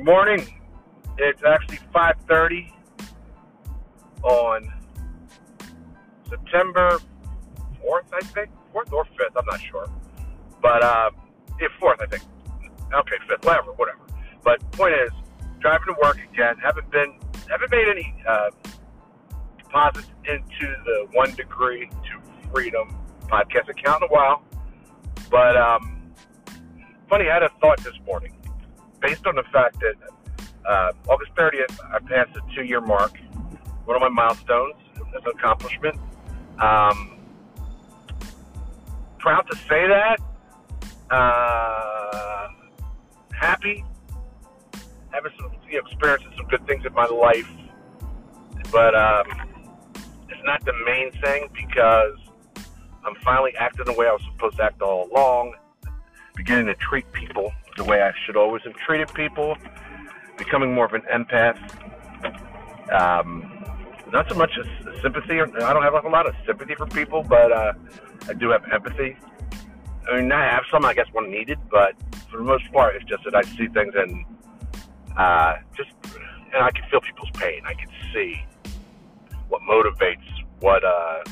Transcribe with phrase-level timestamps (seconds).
[0.00, 0.46] Good morning.
[1.18, 2.72] It's actually 5:30
[4.22, 4.72] on
[6.26, 6.98] September
[7.84, 8.48] 4th, I think.
[8.74, 9.90] 4th or 5th, I'm not sure.
[10.62, 11.10] But uh,
[11.60, 12.22] yeah, 4th, I think.
[12.94, 13.98] Okay, 5th, whatever, whatever.
[14.42, 15.10] But point is,
[15.58, 16.56] driving to work again.
[16.64, 17.18] Haven't been,
[17.50, 18.48] haven't made any uh,
[19.58, 24.42] deposits into the One Degree to Freedom podcast account in a while.
[25.30, 26.14] But um,
[27.10, 28.32] funny, I had a thought this morning
[29.00, 29.94] based on the fact that
[30.68, 33.18] uh, August 30th, I passed the two year mark,
[33.84, 35.96] one of my milestones as an accomplishment.
[36.58, 37.18] Um,
[39.18, 40.18] proud to say that.
[41.10, 42.48] Uh,
[43.32, 43.84] happy.
[45.10, 47.48] Having some, you know, experiencing some good things in my life.
[48.70, 49.26] But um,
[50.28, 52.18] it's not the main thing because
[53.04, 55.54] I'm finally acting the way I was supposed to act all along.
[56.36, 59.56] Beginning to treat people the way I should always have treated people
[60.36, 61.58] becoming more of an empath.
[62.92, 63.64] Um,
[64.12, 65.40] not so much a sympathy.
[65.40, 67.72] I don't have a lot of sympathy for people, but uh,
[68.28, 69.16] I do have empathy.
[70.10, 71.94] I mean, I have some, I guess, when needed, but
[72.30, 74.26] for the most part, it's just that I see things and
[75.16, 75.90] uh, just,
[76.52, 77.62] and I can feel people's pain.
[77.64, 78.44] I can see
[79.48, 80.28] what motivates,
[80.58, 81.24] what uh,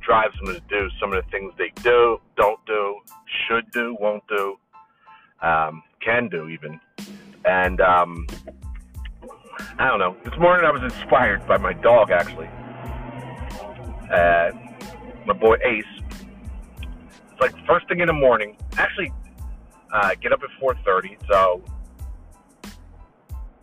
[0.00, 2.96] drives them to do some of the things they do, don't do,
[3.46, 4.56] should do, won't do,
[5.42, 6.80] um, can do even.
[7.44, 8.26] And um,
[9.78, 10.16] I don't know.
[10.24, 12.48] This morning I was inspired by my dog, actually.
[14.12, 14.50] Uh,
[15.26, 15.84] my boy Ace.
[16.80, 18.56] It's like first thing in the morning.
[18.76, 19.12] Actually,
[19.92, 21.16] uh, get up at 4:30.
[21.28, 21.62] So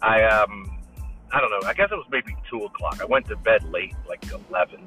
[0.02, 0.80] I um,
[1.32, 1.68] I don't know.
[1.68, 3.00] I guess it was maybe two o'clock.
[3.02, 4.80] I went to bed late, like 11.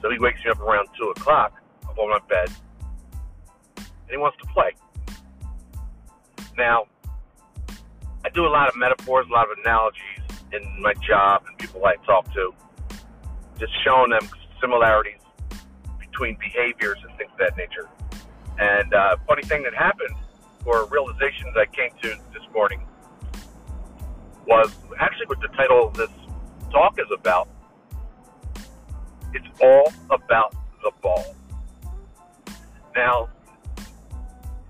[0.00, 1.60] So he wakes me up around two o'clock.
[1.88, 2.50] I'm on my bed,
[3.76, 4.72] and he wants to play.
[6.60, 6.84] Now,
[8.22, 10.20] I do a lot of metaphors, a lot of analogies
[10.52, 12.52] in my job and people I talk to,
[13.58, 14.28] just showing them
[14.60, 15.22] similarities
[15.98, 17.88] between behaviors and things of that nature.
[18.58, 20.14] And uh, funny thing that happened,
[20.66, 22.82] or realizations I came to this morning,
[24.46, 26.10] was actually what the title of this
[26.70, 27.48] talk is about.
[29.32, 31.34] It's all about the ball.
[32.94, 33.30] Now,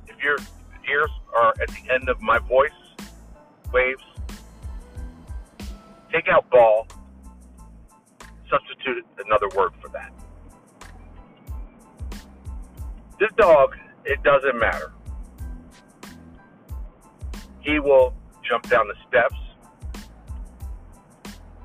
[0.06, 0.36] if your
[0.88, 2.70] ears are at the end of my voice
[3.72, 4.02] waves,
[6.12, 6.86] take out ball,
[8.48, 10.12] substitute another word for that.
[13.18, 14.92] This dog, it doesn't matter.
[17.60, 19.36] He will jump down the steps.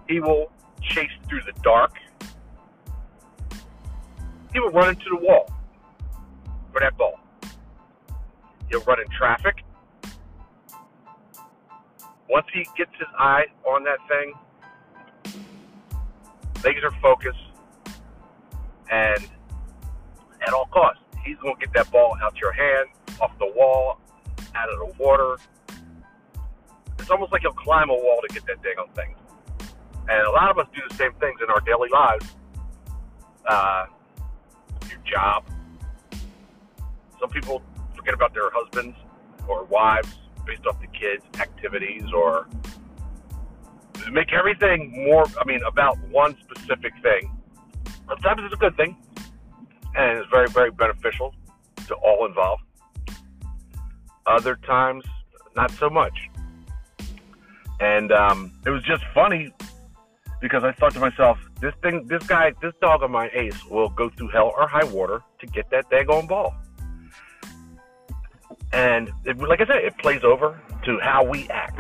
[0.08, 0.52] He will
[0.82, 1.94] chase through the dark.
[4.54, 5.52] He will run into the wall
[6.72, 7.20] for that ball.
[8.70, 9.64] He'll run in traffic.
[12.30, 14.34] Once he gets his eye on that thing,
[16.64, 17.36] laser focus,
[18.92, 19.28] and
[20.46, 22.90] at all costs, he's going to get that ball out your hand,
[23.22, 24.00] off the wall,
[24.56, 25.38] out of the water.
[27.00, 29.16] It's almost like he'll climb a wall to get that dang on thing.
[30.10, 32.36] And a lot of us do the same things in our daily lives.
[33.48, 33.86] Uh,
[34.90, 35.44] your job.
[37.20, 37.62] Some people
[38.06, 38.96] forget about their husbands
[39.48, 42.48] or wives based off the kids' activities or
[44.12, 47.36] make everything more, I mean, about one specific thing.
[48.08, 48.96] Sometimes it's a good thing
[49.96, 51.34] and it's very, very beneficial
[51.88, 52.62] to all involved.
[54.28, 55.04] Other times,
[55.56, 56.30] not so much.
[57.80, 59.52] And um, it was just funny
[60.42, 63.90] because I thought to myself, this thing, this guy, this dog of mine, Ace, will
[63.90, 66.54] go through hell or high water to get that daggone ball.
[68.76, 71.80] And it, like I said, it plays over to how we act.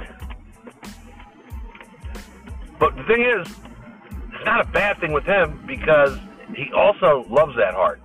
[2.79, 3.45] But the thing is,
[4.33, 6.17] it's not a bad thing with him because
[6.55, 8.01] he also loves that heart.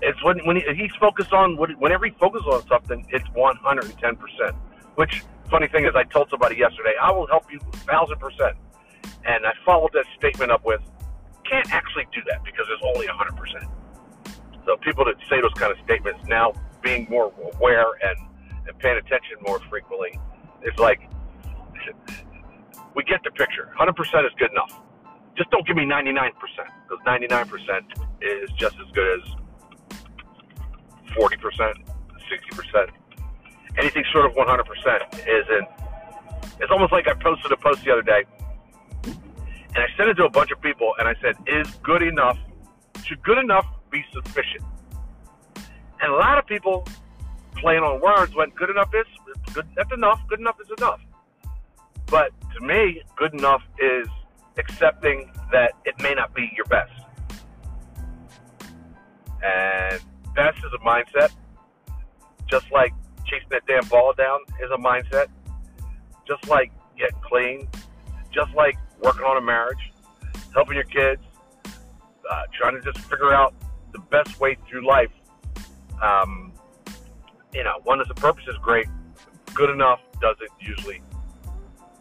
[0.00, 3.84] It's when when he, he's focused on whenever he focuses on something, it's one hundred
[3.84, 4.56] and ten percent.
[4.94, 8.56] Which funny thing is, I told somebody yesterday, I will help you thousand percent,
[9.26, 10.80] and I followed that statement up with,
[11.44, 13.64] can't actually do that because there's only hundred percent.
[14.64, 18.18] So people that say those kind of statements now being more aware and,
[18.66, 20.18] and paying attention more frequently,
[20.62, 21.00] it's like
[22.94, 23.70] we get the picture.
[23.78, 24.80] 100% is good enough.
[25.36, 26.32] Just don't give me 99%
[26.88, 27.82] because 99%
[28.20, 29.28] is just as good as
[31.16, 31.74] 40%,
[32.30, 32.88] 60%.
[33.78, 35.68] Anything short of 100% isn't.
[36.60, 38.24] It's almost like I posted a post the other day
[39.04, 42.38] and I sent it to a bunch of people and I said, Is good enough,
[43.04, 44.64] should good enough be sufficient?
[46.00, 46.86] And a lot of people
[47.56, 49.06] playing on words when good enough is
[49.52, 49.66] good.
[49.76, 50.20] That's enough.
[50.28, 51.00] Good enough is enough.
[52.06, 54.08] But to me, good enough is
[54.56, 56.92] accepting that it may not be your best.
[59.42, 60.00] And
[60.34, 61.32] best is a mindset.
[62.48, 62.92] Just like
[63.24, 65.26] chasing that damn ball down is a mindset.
[66.26, 67.68] Just like getting clean.
[68.32, 69.92] Just like working on a marriage,
[70.54, 71.22] helping your kids,
[72.30, 73.54] uh, trying to just figure out
[73.92, 75.10] the best way through life.
[76.02, 76.52] Um,
[77.52, 78.86] you know, one is a purpose is great.
[79.54, 81.02] Good enough doesn't usually.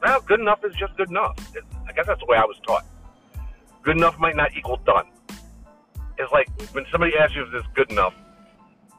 [0.01, 1.35] Well, good enough is just good enough.
[1.55, 2.85] It, I guess that's the way I was taught.
[3.81, 5.05] Good enough might not equal done.
[6.17, 8.13] It's like when somebody asks you if this is good enough,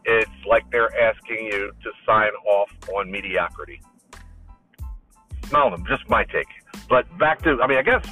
[0.05, 3.81] it's like they're asking you to sign off on mediocrity.
[5.53, 6.49] No, just my take.
[6.89, 8.05] But back to, I mean, I guess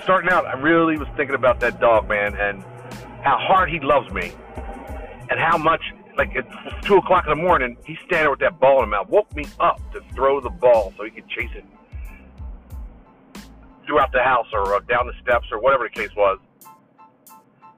[0.02, 2.62] starting out, I really was thinking about that dog, man, and
[3.22, 4.32] how hard he loves me,
[5.34, 5.82] and how much,
[6.16, 6.46] like at
[6.84, 9.44] two o'clock in the morning, he's standing with that ball in his mouth, woke me
[9.58, 11.64] up to throw the ball so he could chase it
[13.84, 16.38] throughout the house or uh, down the steps or whatever the case was.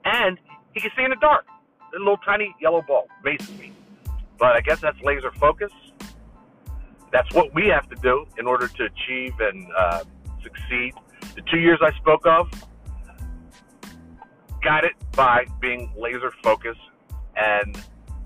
[0.05, 0.39] And
[0.75, 1.47] he can see in the dark.
[1.93, 3.73] The little tiny yellow ball, basically.
[4.39, 5.73] But I guess that's laser focus.
[7.11, 10.05] That's what we have to do in order to achieve and uh,
[10.43, 10.93] succeed.
[11.35, 12.51] The two years I spoke of,
[14.63, 16.81] got it by being laser focused
[17.37, 17.81] and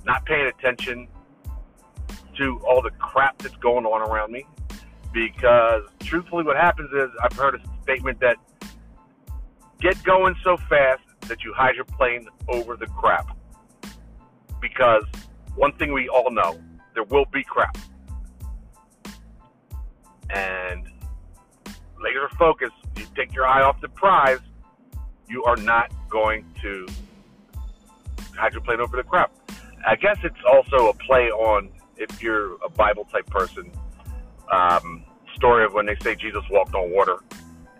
[0.04, 1.08] not paying attention
[2.36, 4.44] to all the crap that's going on around me.
[5.12, 8.36] Because truthfully, what happens is I've heard a statement that
[9.80, 13.36] get going so fast that you hide your plane over the crap.
[14.60, 15.04] Because
[15.56, 16.60] one thing we all know,
[16.94, 17.76] there will be crap.
[20.30, 20.86] And
[22.00, 24.38] laser focus, you take your eye off the prize,
[25.28, 26.86] you are not going to
[28.40, 29.32] hydroplane over the crap.
[29.86, 33.70] I guess it's also a play on if you're a Bible type person.
[34.52, 35.04] Um,
[35.36, 37.18] story of when they say Jesus walked on water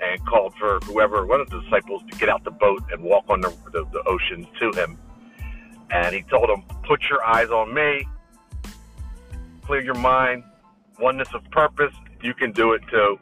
[0.01, 3.25] and called for whoever, one of the disciples, to get out the boat and walk
[3.29, 4.99] on the, the, the ocean to him.
[5.91, 8.07] And he told them, Put your eyes on me,
[9.67, 10.45] clear your mind,
[10.99, 13.19] oneness of purpose, you can do it too.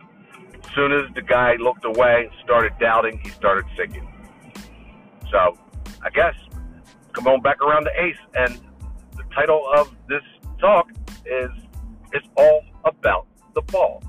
[0.54, 4.06] As soon as the guy looked away, started doubting, he started sinking.
[5.30, 5.58] So,
[6.02, 6.34] I guess,
[7.12, 8.16] come on back around to Ace.
[8.34, 8.60] And
[9.16, 10.22] the title of this
[10.60, 10.90] talk
[11.26, 11.50] is
[12.12, 14.02] It's All About the Ball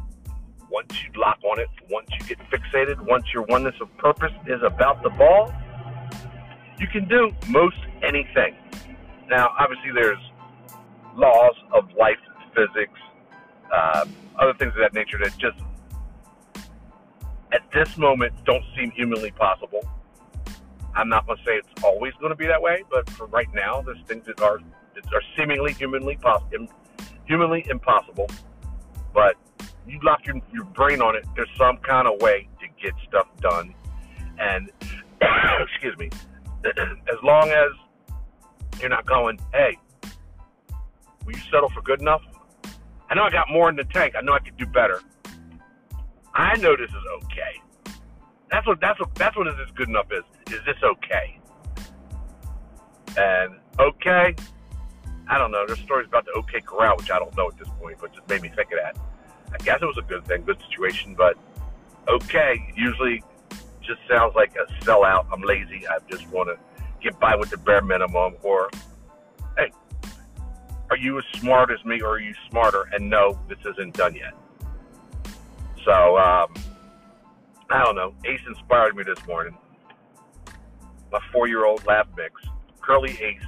[0.72, 4.62] once you lock on it, once you get fixated, once your oneness of purpose is
[4.63, 5.54] about the ball,
[6.80, 8.56] you can do most anything.
[9.30, 10.19] Now, obviously, there's
[11.16, 12.18] laws of life,
[12.56, 13.00] physics,
[13.74, 14.06] uh,
[14.38, 15.57] other things of that nature that just,
[17.52, 19.81] at this moment, don't seem humanly possible.
[21.00, 23.48] I'm not going to say it's always going to be that way, but for right
[23.54, 24.60] now, there's things that are
[24.96, 26.68] that are seemingly humanly possible,
[27.25, 28.28] humanly impossible.
[29.13, 29.36] But
[29.88, 33.28] you lock your, your brain on it, there's some kind of way to get stuff
[33.40, 33.74] done.
[34.40, 34.69] And,
[35.62, 36.10] excuse me,
[36.66, 37.72] as long as
[38.81, 39.78] you're not going, hey,
[41.25, 42.22] will you settle for good enough?
[43.10, 44.16] I know I got more in the tank.
[44.18, 45.02] I know I could do better.
[46.34, 47.62] I know this is okay.
[48.51, 50.24] That's what that's what that's what is this good enough is.
[50.54, 51.40] Is this okay?
[53.18, 54.35] And okay,
[55.28, 55.66] I don't know.
[55.68, 58.28] There's stories about the OK Corral, which I don't know at this point, but just
[58.28, 58.97] made me think of that.
[59.54, 61.38] I guess it was a good thing, good situation, but
[62.07, 63.24] okay usually
[63.90, 65.26] just sounds like a sellout.
[65.31, 65.88] I'm lazy.
[65.88, 66.57] I just want to
[67.02, 68.35] get by with the bare minimum.
[68.44, 68.69] Or,
[69.57, 69.71] hey,
[70.90, 72.90] are you as smart as me or are you smarter?
[72.94, 74.33] And no, this isn't done yet.
[75.83, 76.54] So, um,
[77.71, 78.14] I don't know.
[78.26, 79.56] Ace inspired me this morning.
[81.11, 82.33] My four year old lab mix,
[82.81, 83.42] Curly Ace,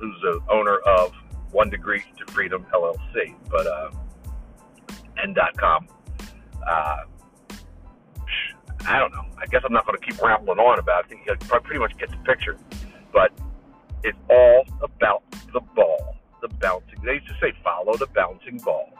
[0.00, 1.12] who's the owner of
[1.52, 3.34] One Degree to Freedom LLC.
[3.50, 3.90] But, uh,
[5.22, 5.88] N.com.
[6.66, 6.96] Uh,
[8.86, 9.24] I don't know.
[9.36, 11.06] I guess I'm not going to keep rambling on about it.
[11.06, 12.56] I think you pretty much get the picture.
[13.12, 13.32] But
[14.02, 17.00] it's all about the ball, the bouncing.
[17.04, 18.90] They used to say, follow the bouncing ball.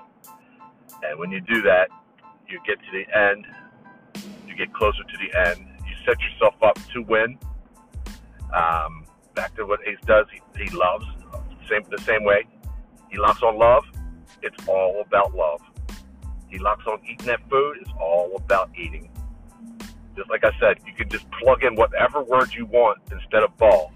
[1.02, 1.88] And when you do that,
[2.49, 3.47] you get to the end.
[4.59, 5.67] Get closer to the end.
[5.87, 7.38] You set yourself up to win.
[8.53, 10.27] Um, back to what Ace does.
[10.33, 11.05] He, he loves
[11.69, 12.45] same the same way.
[13.11, 13.85] He locks on love.
[14.43, 15.61] It's all about love.
[16.49, 17.77] He locks on eating that food.
[17.81, 19.11] It's all about eating.
[20.17, 23.57] Just like I said, you can just plug in whatever word you want instead of
[23.59, 23.93] ball.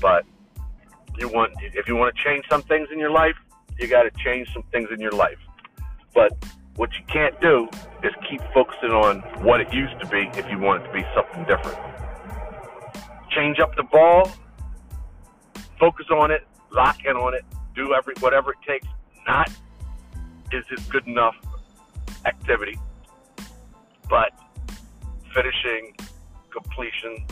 [0.00, 0.24] But
[1.18, 3.36] you want if you want to change some things in your life,
[3.78, 5.38] you got to change some things in your life.
[6.14, 6.32] But
[6.76, 7.68] what you can't do
[8.02, 11.04] is keep focusing on what it used to be if you want it to be
[11.14, 11.78] something different.
[13.30, 14.30] Change up the ball,
[15.80, 18.86] focus on it, lock in on it, do every whatever it takes.
[19.26, 19.50] Not
[20.52, 21.34] is it good enough
[22.24, 22.78] activity,
[24.08, 24.32] but
[25.34, 25.94] finishing,
[26.50, 27.26] completion,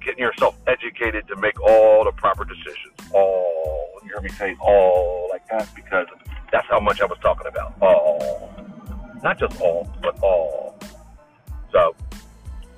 [0.00, 2.94] getting yourself educated to make all the proper decisions.
[3.12, 6.06] All you hear me say all like that because
[6.54, 7.74] that's how much I was talking about.
[7.82, 8.54] All,
[9.24, 10.78] not just all, but all.
[11.72, 11.96] So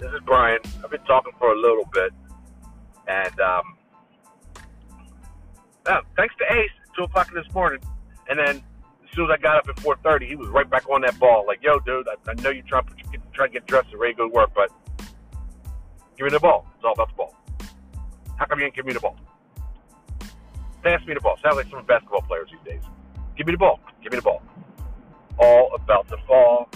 [0.00, 0.60] this is Brian.
[0.82, 2.10] I've been talking for a little bit,
[3.06, 3.76] and um,
[6.16, 7.80] thanks to Ace, two o'clock this morning,
[8.30, 8.64] and then
[9.04, 11.44] as soon as I got up at 4:30, he was right back on that ball.
[11.46, 12.94] Like, yo, dude, I, I know you're trying to
[13.34, 14.70] trying to get dressed and ready to go to work, but
[16.16, 16.66] give me the ball.
[16.76, 17.34] It's all about the ball.
[18.38, 19.16] How come you ain't give me the ball?
[20.82, 21.36] Pass me the ball.
[21.42, 22.82] Sounds like some basketball players these days.
[23.36, 23.80] Give me the ball.
[24.02, 24.42] Give me the ball.
[25.38, 26.68] All about the fall.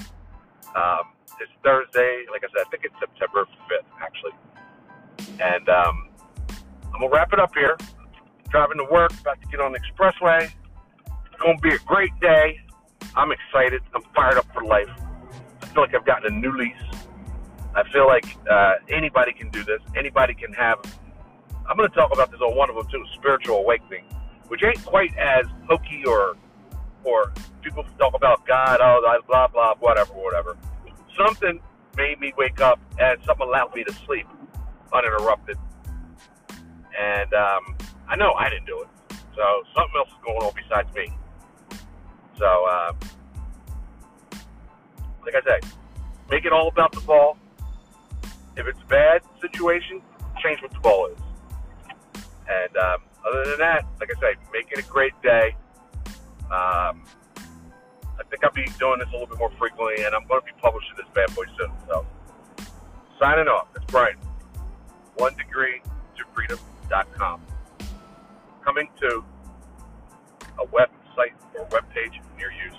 [0.76, 2.24] Um, it's Thursday.
[2.30, 4.32] Like I said, I think it's September 5th, actually.
[5.40, 6.08] And um,
[6.92, 7.78] I'm going to wrap it up here.
[8.50, 10.50] Driving to work, about to get on the expressway.
[11.06, 12.60] It's going to be a great day.
[13.14, 13.80] I'm excited.
[13.94, 14.88] I'm fired up for life.
[15.62, 16.74] I feel like I've gotten a new lease.
[17.74, 19.80] I feel like uh, anybody can do this.
[19.96, 20.78] Anybody can have.
[21.68, 24.04] I'm going to talk about this on one of them too, spiritual awakening,
[24.48, 26.36] which ain't quite as hokey or
[27.04, 30.56] or people talk about God, oh, blah blah, whatever, whatever.
[31.16, 31.60] Something
[31.96, 34.26] made me wake up, and something allowed me to sleep
[34.92, 35.56] uninterrupted.
[36.98, 37.76] And um,
[38.08, 38.88] I know I didn't do it,
[39.34, 41.12] so something else is going on besides me.
[42.38, 42.92] So, uh,
[45.24, 45.70] like I said,
[46.30, 47.36] make it all about the ball.
[48.56, 50.02] If it's a bad situation,
[50.42, 51.18] change what the ball is.
[52.48, 55.54] And um, other than that, like I say, make it a great day.
[56.50, 57.04] Um,
[58.18, 60.46] I think I'll be doing this a little bit more frequently, and I'm going to
[60.46, 61.70] be publishing this bad boy soon.
[61.88, 62.06] So,
[63.18, 63.68] signing off.
[63.76, 64.16] It's Brian.
[65.16, 65.80] One degree
[66.16, 67.40] to freedom.com.
[68.64, 69.24] Coming to
[70.58, 72.70] a website or web page near you